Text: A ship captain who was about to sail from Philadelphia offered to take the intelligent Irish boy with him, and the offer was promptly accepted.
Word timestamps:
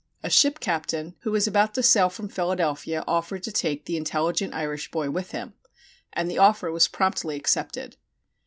A 0.23 0.31
ship 0.31 0.59
captain 0.59 1.13
who 1.19 1.29
was 1.31 1.45
about 1.45 1.75
to 1.75 1.83
sail 1.83 2.09
from 2.09 2.27
Philadelphia 2.27 3.03
offered 3.05 3.43
to 3.43 3.51
take 3.51 3.85
the 3.85 3.97
intelligent 3.97 4.51
Irish 4.55 4.89
boy 4.89 5.11
with 5.11 5.29
him, 5.29 5.53
and 6.11 6.27
the 6.27 6.39
offer 6.39 6.71
was 6.71 6.87
promptly 6.87 7.35
accepted. 7.35 7.97